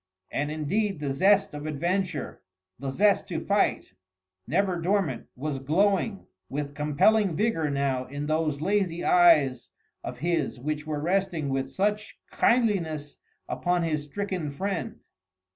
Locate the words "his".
10.17-10.59, 13.83-14.03